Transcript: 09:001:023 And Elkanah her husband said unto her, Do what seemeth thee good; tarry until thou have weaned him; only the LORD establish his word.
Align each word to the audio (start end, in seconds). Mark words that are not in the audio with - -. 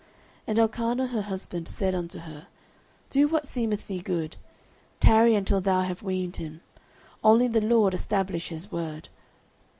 09:001:023 0.01 0.09
And 0.49 0.57
Elkanah 0.59 1.07
her 1.09 1.21
husband 1.21 1.67
said 1.67 1.93
unto 1.93 2.19
her, 2.21 2.47
Do 3.11 3.27
what 3.27 3.45
seemeth 3.45 3.85
thee 3.85 4.01
good; 4.01 4.35
tarry 4.99 5.35
until 5.35 5.61
thou 5.61 5.81
have 5.81 6.01
weaned 6.01 6.37
him; 6.37 6.61
only 7.23 7.47
the 7.47 7.61
LORD 7.61 7.93
establish 7.93 8.49
his 8.49 8.71
word. 8.71 9.09